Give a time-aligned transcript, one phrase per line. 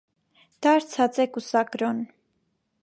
[0.67, 2.03] Դարձած է կուսակրօն։